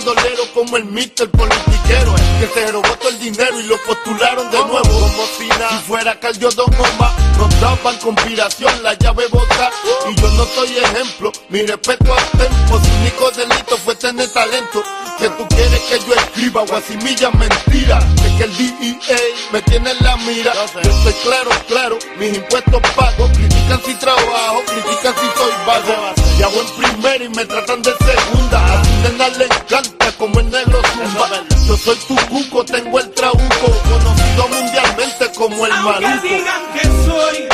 Bandolero 0.07 0.45
como 0.55 0.77
el 0.77 0.85
mister 0.85 1.29
politiquero. 1.31 2.15
Que 2.39 2.47
se 2.47 2.71
robó 2.71 2.89
todo 2.97 3.09
el 3.09 3.19
dinero 3.19 3.59
y 3.59 3.65
lo 3.65 3.77
postularon 3.83 4.49
de 4.53 4.59
nuevo. 4.59 4.83
Como 4.83 5.27
si 5.37 5.49
nada. 5.49 5.71
Si 5.71 5.85
fuera 5.89 6.21
Caldio 6.21 6.49
Don 6.51 6.73
Omar, 6.75 7.13
nos 7.39 7.61
daban 7.61 7.99
conspiración, 7.99 8.83
la 8.85 8.95
llave 8.95 9.27
bota. 9.29 9.71
Y 10.09 10.21
yo 10.21 10.29
no 10.31 10.45
soy 10.47 10.79
ejemplo. 10.79 11.33
Mi 11.49 11.63
respeto 11.63 12.15
al 12.15 12.39
tempo. 12.39 12.79
Su 12.79 12.95
único 13.01 13.31
delito 13.33 13.77
fue 13.79 13.97
tener 13.97 14.33
talento. 14.33 14.85
Que 15.19 15.29
tú 15.31 15.49
quieres 15.49 15.81
que 15.81 15.99
yo 15.99 16.15
escriba 16.15 16.63
o 16.63 16.77
asimilla 16.77 17.31
mentira. 17.31 17.99
Es 18.25 18.33
que 18.33 18.45
el 18.45 18.57
DEA 18.57 19.19
me 19.51 19.63
tiene 19.63 19.91
en 19.91 20.05
la 20.05 20.17
mira. 20.19 20.53
Yo 20.85 20.91
estoy 20.91 21.15
claro, 21.25 21.51
claro, 21.67 21.99
mis 22.19 22.37
impuestos 22.37 22.81
pago. 22.95 23.29
Critican 23.33 23.83
si 23.85 23.95
trabajo, 23.95 24.63
critican 24.67 25.15
si 25.15 25.27
soy 25.37 25.53
vago. 25.67 26.15
Y 26.39 26.43
hago 26.43 26.61
en 26.61 26.69
primera 26.77 27.25
y 27.25 27.29
me 27.31 27.45
tratan 27.47 27.83
de 27.83 27.93
segunda. 27.97 28.86
Nena 29.09 29.29
le 29.39 29.45
encanta 29.45 30.13
como 30.19 30.41
el 30.41 30.51
negro 30.51 30.81
zumba. 30.93 31.29
Yo 31.67 31.77
soy 31.77 31.97
tu 32.09 32.17
cuco, 32.27 32.65
tengo 32.65 32.99
el 32.99 33.11
trabuco. 33.13 33.67
Conocido 33.89 34.49
mundialmente 34.49 35.33
como 35.37 35.67
el 35.67 35.73
Aunque 35.73 36.01
maluco. 36.07 36.27
digan 36.27 36.63
que 36.75 36.83
soy 37.07 37.49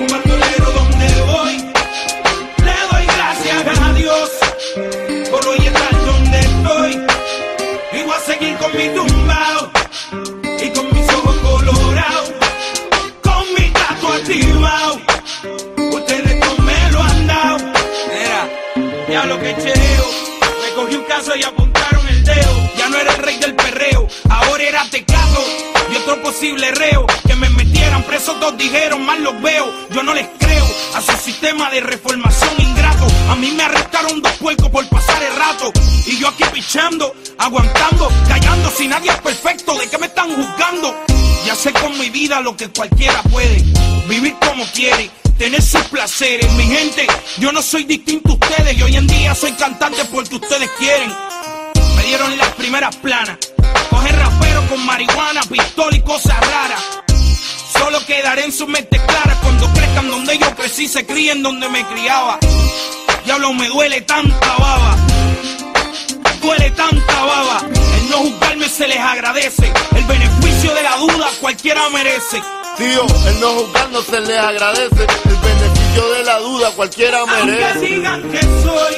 un 0.00 0.06
bandolero 0.06 0.70
donde 0.72 1.22
voy, 1.32 1.56
le 2.64 2.76
doy 2.90 3.06
gracias 3.06 3.78
a 3.78 3.92
Dios 3.92 4.30
por 5.30 5.46
hoy 5.48 5.66
estar 5.66 6.06
donde 6.06 6.40
estoy. 6.40 7.06
Y 7.92 8.02
voy 8.04 8.14
a 8.16 8.20
seguir 8.20 8.56
con 8.56 8.76
mi 8.76 8.88
tumbao 8.88 9.70
y 10.62 10.70
con 10.70 10.94
mis 10.94 11.12
ojos 11.12 11.36
colorados, 11.38 12.30
con 13.22 13.54
mi 13.54 13.72
activado. 14.16 15.00
Ustedes 15.92 16.36
no 16.40 16.64
me 16.64 16.90
lo 16.92 17.02
han 17.02 17.26
dado. 17.26 17.58
Mira, 18.08 19.08
ya 19.10 19.24
lo 19.26 19.38
que 19.38 19.54
cheo. 19.56 19.93
Otro 26.14 26.22
posible 26.22 26.70
reo. 26.72 27.06
Que 27.26 27.34
me 27.34 27.48
metieran 27.50 28.02
presos, 28.04 28.38
dos 28.40 28.56
dijeron, 28.56 29.04
mal 29.04 29.22
los 29.22 29.40
veo. 29.42 29.72
Yo 29.90 30.02
no 30.02 30.14
les 30.14 30.26
creo 30.38 30.64
a 30.94 31.00
su 31.00 31.12
sistema 31.22 31.70
de 31.70 31.80
reformación 31.80 32.50
ingrato. 32.58 33.06
A 33.30 33.34
mí 33.36 33.50
me 33.50 33.62
arrestaron 33.62 34.20
dos 34.22 34.32
puercos 34.32 34.68
por 34.70 34.88
pasar 34.88 35.22
el 35.22 35.36
rato. 35.36 35.72
Y 36.06 36.18
yo 36.18 36.28
aquí 36.28 36.44
pichando, 36.52 37.14
aguantando, 37.38 38.10
callando. 38.28 38.70
Si 38.70 38.88
nadie 38.88 39.10
es 39.10 39.18
perfecto, 39.18 39.74
¿de 39.76 39.88
qué 39.88 39.98
me 39.98 40.06
están 40.06 40.34
juzgando? 40.34 40.94
Ya 41.46 41.54
sé 41.54 41.72
con 41.72 41.98
mi 41.98 42.10
vida 42.10 42.40
lo 42.40 42.56
que 42.56 42.68
cualquiera 42.68 43.22
puede. 43.24 43.62
vivir 44.08 44.36
como 44.46 44.64
quiere, 44.66 45.10
tener 45.38 45.62
sus 45.62 45.82
placeres. 45.84 46.50
Mi 46.52 46.64
gente, 46.64 47.06
yo 47.38 47.52
no 47.52 47.62
soy 47.62 47.84
distinto 47.84 48.30
a 48.30 48.34
ustedes 48.34 48.78
y 48.78 48.82
hoy 48.82 48.96
en 48.96 49.06
día 49.06 49.34
soy 49.34 49.52
cantante 49.52 50.04
porque 50.06 50.36
ustedes 50.36 50.70
quieren. 50.78 51.12
Me 51.96 52.02
dieron 52.04 52.36
las 52.38 52.48
primeras 52.50 52.94
planas, 52.96 53.38
cosas 56.14 56.40
raras. 56.40 56.80
Solo 57.76 57.98
quedaré 58.06 58.44
en 58.44 58.52
su 58.52 58.68
mente 58.68 59.00
clara 59.04 59.36
cuando 59.42 59.66
crezcan 59.72 60.08
donde 60.08 60.38
yo 60.38 60.54
crecí, 60.54 60.86
se 60.86 61.04
críen 61.04 61.42
donde 61.42 61.68
me 61.68 61.84
criaba. 61.86 62.38
Diablo, 63.24 63.52
me 63.52 63.68
duele 63.68 64.00
tanta 64.02 64.56
baba 64.58 64.96
duele 66.40 66.70
tanta 66.72 67.24
baba. 67.24 67.62
El 67.96 68.10
no 68.10 68.16
juzgarme 68.18 68.68
se 68.68 68.86
les 68.86 68.98
agradece. 68.98 69.72
El 69.96 70.04
beneficio 70.04 70.74
de 70.74 70.82
la 70.82 70.96
duda 70.98 71.26
cualquiera 71.40 71.88
merece. 71.90 72.42
Tío, 72.76 73.06
el 73.28 73.40
no 73.40 73.48
juzgar 73.54 73.90
no 73.90 74.02
se 74.02 74.20
les 74.20 74.38
agradece. 74.38 75.06
El 75.24 75.36
beneficio 75.36 76.10
de 76.12 76.24
la 76.24 76.38
duda 76.40 76.70
cualquiera 76.72 77.18
Aunque 77.20 77.44
merece. 77.44 77.78
digan 77.80 78.22
que 78.30 78.40
soy 78.40 78.93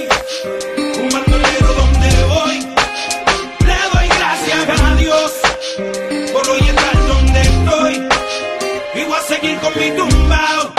seguir 9.41 9.59
con 9.61 9.73
mi 9.79 9.91
tumbao 9.91 10.73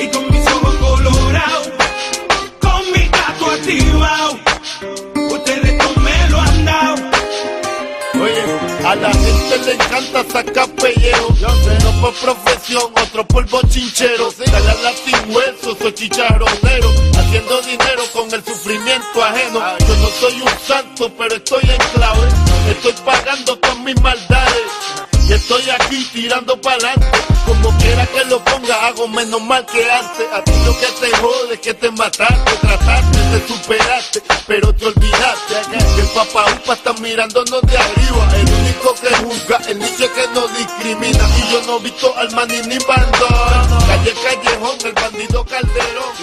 y 0.00 0.08
con 0.08 0.30
mis 0.30 0.46
ojos 0.46 0.74
colorados, 0.76 1.68
con 2.60 2.92
mi 2.92 3.08
gato 3.08 3.46
activado. 3.50 4.38
Ustedes 5.30 5.74
no 5.76 6.02
me 6.02 6.30
lo 6.30 6.40
han 6.40 6.64
dado. 6.64 6.94
Oye, 8.22 8.86
a 8.86 8.94
la 8.94 9.12
gente 9.12 9.58
le 9.64 9.72
encanta 9.72 10.24
sacar 10.32 10.68
pellejo. 10.70 11.28
Uno 11.28 12.00
por 12.00 12.14
profesión, 12.14 12.92
otro 13.02 13.26
por 13.26 13.48
bochinchero. 13.48 14.32
Dale 14.38 14.70
al 14.70 14.82
latín 14.82 15.34
hueso, 15.34 15.76
soy 15.80 15.92
chicharronero. 15.94 16.90
Haciendo 17.16 17.62
dinero 17.62 18.02
con 18.12 18.32
el 18.32 18.44
sufrimiento 18.44 19.24
ajeno. 19.24 19.60
Yo 19.78 19.96
no 19.96 20.08
soy 20.20 20.40
un 20.42 20.66
santo, 20.66 21.10
pero 21.16 21.34
estoy 21.36 21.62
en 21.62 21.78
clave. 21.94 22.28
Estoy 22.70 22.92
pagando 23.04 23.58
con 23.60 23.84
mis 23.84 24.00
maldades. 24.00 25.01
Y 25.28 25.32
estoy 25.32 25.70
aquí 25.70 26.04
tirando 26.12 26.60
pa'lante. 26.60 27.06
Como 27.46 27.76
quiera 27.78 28.06
que 28.06 28.24
lo 28.26 28.42
ponga, 28.44 28.86
hago 28.86 29.08
menos 29.08 29.42
mal 29.42 29.64
que 29.66 29.90
antes. 29.90 30.26
A 30.32 30.42
ti 30.44 30.52
lo 30.64 30.78
que 30.78 30.86
te 30.86 31.16
jode 31.16 31.60
que 31.60 31.74
te 31.74 31.90
mataste, 31.90 32.52
trataste, 32.60 33.18
te 33.18 33.48
superaste, 33.48 34.22
pero 34.46 34.74
te 34.74 34.86
olvidaste. 34.86 35.54
Que 35.94 36.00
el 36.00 36.08
papá 36.08 36.44
upa 36.52 36.74
está 36.74 36.92
mirándonos 36.94 37.62
de 37.62 37.78
arriba. 37.78 38.41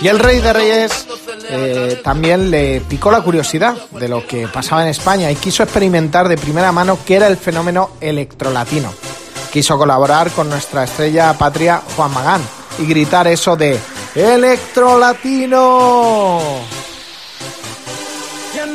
Y 0.01 0.07
el 0.07 0.19
rey 0.19 0.39
de 0.39 0.53
reyes 0.53 1.05
eh, 1.49 1.99
también 2.03 2.51
le 2.51 2.81
picó 2.81 3.11
la 3.11 3.21
curiosidad 3.21 3.75
de 3.91 4.07
lo 4.07 4.25
que 4.25 4.47
pasaba 4.47 4.83
en 4.83 4.89
España 4.89 5.31
y 5.31 5.35
quiso 5.35 5.63
experimentar 5.63 6.27
de 6.27 6.37
primera 6.37 6.71
mano 6.71 6.99
qué 7.05 7.15
era 7.15 7.27
el 7.27 7.37
fenómeno 7.37 7.91
electrolatino. 7.99 8.93
Quiso 9.51 9.77
colaborar 9.77 10.31
con 10.31 10.49
nuestra 10.49 10.83
estrella 10.83 11.33
patria 11.37 11.81
Juan 11.95 12.13
Magán 12.13 12.41
y 12.77 12.85
gritar 12.85 13.27
eso 13.27 13.57
de 13.57 13.79
¡Electrolatino! 14.15 16.39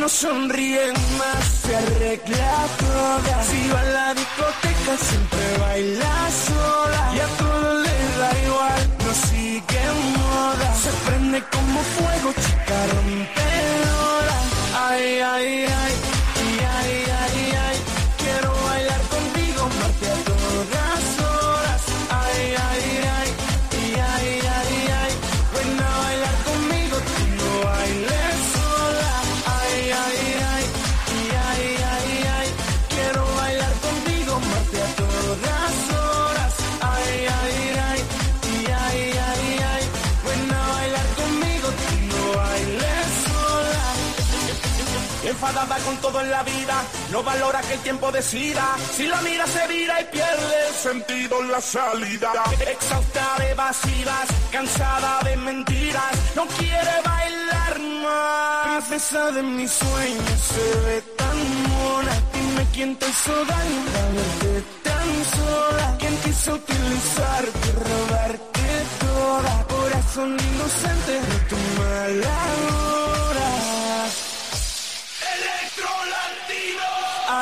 No 0.05 0.11
sonríen 0.11 0.93
más, 1.17 1.45
se 1.63 1.75
arregla 1.75 2.67
toda. 2.79 3.43
Si 3.43 3.69
va 3.71 3.81
a 3.81 3.85
la 3.85 4.13
discoteca 4.13 4.93
siempre 4.99 5.59
baila 5.59 6.31
sola. 6.47 7.03
Y 7.17 7.21
a 7.21 7.29
todo 7.39 7.75
le 7.85 7.97
da 8.21 8.31
igual, 8.47 8.83
no 9.03 9.13
sigue 9.29 9.85
moda. 10.19 10.75
Se 10.75 10.91
prende 11.07 11.43
como 11.55 11.81
fuego, 11.97 12.35
chica 12.35 12.79
rompedora. 12.93 14.39
Ay, 14.91 15.21
ay, 15.21 15.67
ay, 15.81 15.84
Enfadada 45.47 45.77
con 45.85 45.97
todo 45.99 46.23
en 46.23 46.31
la 46.31 46.43
vida, 46.43 46.83
no 47.13 47.23
valora 47.23 47.61
que 47.61 47.75
el 47.75 47.81
tiempo 47.81 48.11
decida. 48.11 48.65
Si 48.97 49.07
la 49.07 49.21
mira 49.21 49.47
se 49.47 49.67
vira 49.69 50.01
y 50.01 50.05
pierde 50.05 50.69
el 50.69 50.75
sentido 50.75 51.39
en 51.43 51.53
la 51.53 51.61
salida. 51.61 52.33
Exhausta 52.67 53.37
de 53.41 53.53
vacías, 53.53 54.27
cansada 54.51 55.21
de 55.23 55.37
mentiras, 55.37 56.13
no 56.35 56.47
quiere 56.47 56.95
bailar 57.05 57.79
más. 57.79 58.85
Princesa 58.87 59.33
de 59.33 59.43
mis 59.43 59.71
sueños 59.71 60.41
se 60.41 60.81
ve 60.87 61.03
tan 61.19 61.69
mona. 61.69 62.23
Dime 62.33 62.67
quién 62.73 62.97
te 62.97 63.07
hizo 63.07 63.45
daño 63.45 63.81
para 63.93 64.09
verte 64.09 64.65
tan 64.83 65.25
sola. 65.37 65.97
¿Quién 65.99 66.17
quiso 66.25 66.55
utilizarte, 66.55 67.73
robarte 67.91 68.87
toda? 68.99 69.67
Corazón 69.67 70.39
inocente 70.41 71.13
de 71.13 71.39
tu 71.51 71.57
mala 71.79 72.37
hora. 72.79 73.04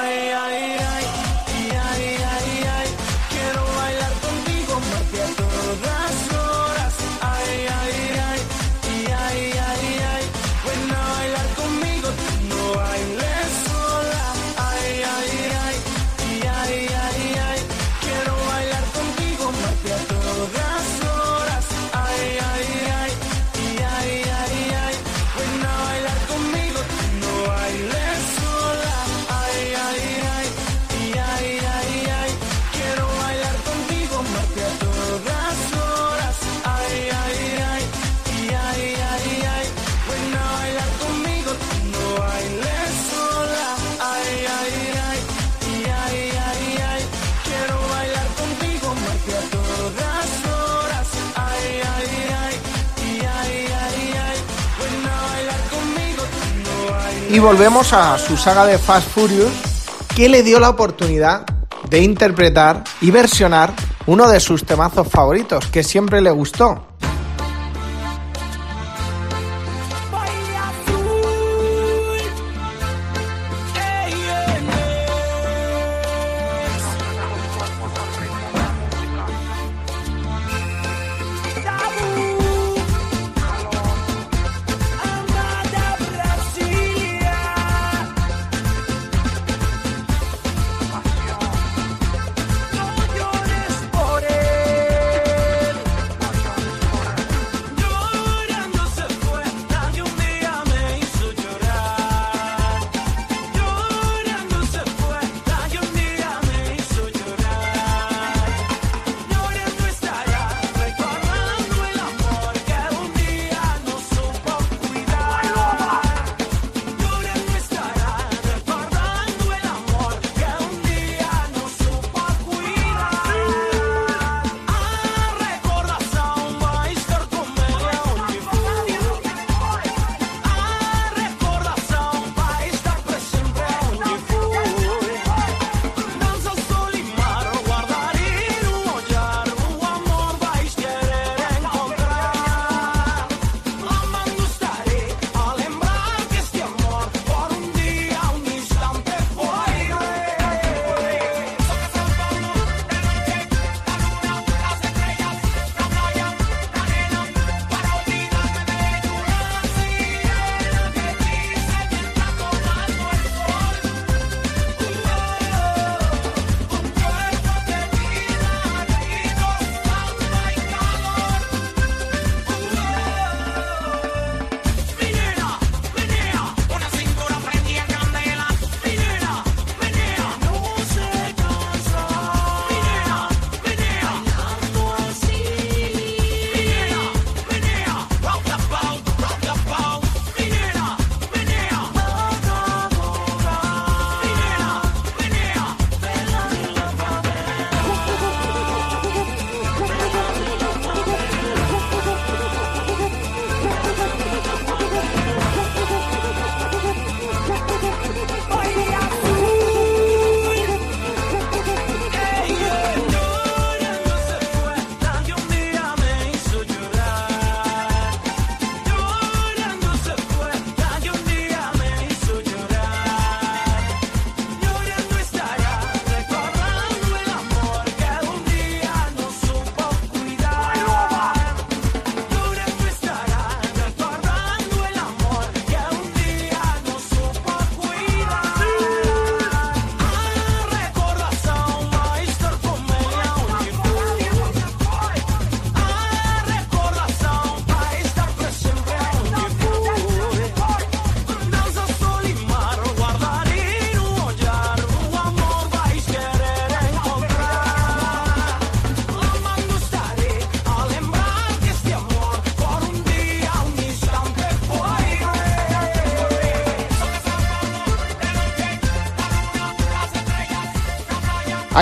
Ay, 0.04 0.32
ay, 0.32 0.71
Y 57.32 57.38
volvemos 57.38 57.94
a 57.94 58.18
su 58.18 58.36
saga 58.36 58.66
de 58.66 58.76
Fast 58.76 59.08
Furious, 59.08 59.50
que 60.14 60.28
le 60.28 60.42
dio 60.42 60.60
la 60.60 60.68
oportunidad 60.68 61.46
de 61.88 62.02
interpretar 62.02 62.84
y 63.00 63.10
versionar 63.10 63.72
uno 64.04 64.28
de 64.28 64.38
sus 64.38 64.66
temazos 64.66 65.08
favoritos, 65.08 65.66
que 65.68 65.82
siempre 65.82 66.20
le 66.20 66.30
gustó. 66.30 66.91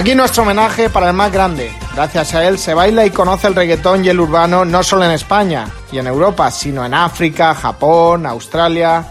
Aquí 0.00 0.14
nuestro 0.14 0.44
homenaje 0.44 0.88
para 0.88 1.08
el 1.08 1.12
más 1.12 1.30
grande. 1.30 1.70
Gracias 1.94 2.34
a 2.34 2.48
él 2.48 2.58
se 2.58 2.72
baila 2.72 3.04
y 3.04 3.10
conoce 3.10 3.48
el 3.48 3.54
reggaetón 3.54 4.02
y 4.02 4.08
el 4.08 4.18
urbano 4.18 4.64
no 4.64 4.82
solo 4.82 5.04
en 5.04 5.10
España 5.10 5.68
y 5.92 5.98
en 5.98 6.06
Europa, 6.06 6.50
sino 6.50 6.86
en 6.86 6.94
África, 6.94 7.54
Japón, 7.54 8.24
Australia. 8.24 9.04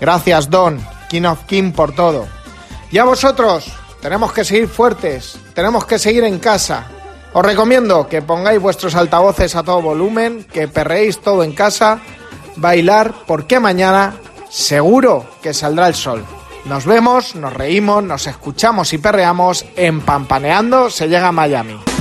Gracias 0.00 0.48
Don, 0.48 0.80
King 1.10 1.24
of 1.24 1.44
King 1.44 1.72
por 1.72 1.94
todo. 1.94 2.26
Y 2.90 2.96
a 2.96 3.04
vosotros, 3.04 3.70
tenemos 4.00 4.32
que 4.32 4.46
seguir 4.46 4.68
fuertes, 4.68 5.36
tenemos 5.52 5.84
que 5.84 5.98
seguir 5.98 6.24
en 6.24 6.38
casa. 6.38 6.86
Os 7.34 7.44
recomiendo 7.44 8.08
que 8.08 8.22
pongáis 8.22 8.58
vuestros 8.58 8.94
altavoces 8.94 9.54
a 9.54 9.62
todo 9.62 9.82
volumen, 9.82 10.44
que 10.44 10.66
perréis 10.66 11.20
todo 11.20 11.44
en 11.44 11.52
casa, 11.52 12.00
bailar, 12.56 13.12
porque 13.26 13.60
mañana 13.60 14.14
seguro 14.48 15.26
que 15.42 15.52
saldrá 15.52 15.88
el 15.88 15.94
sol. 15.94 16.24
Nos 16.64 16.86
vemos, 16.86 17.34
nos 17.34 17.52
reímos, 17.52 18.04
nos 18.04 18.26
escuchamos 18.26 18.92
y 18.92 18.98
perreamos 18.98 19.64
en 19.76 20.00
Pampaneando 20.00 20.90
se 20.90 21.08
llega 21.08 21.28
a 21.28 21.32
Miami. 21.32 21.91